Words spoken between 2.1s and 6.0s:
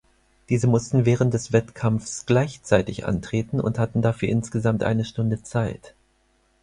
gleichzeitig antreten und hatten dafür insgesamt eine Stunde Zeit.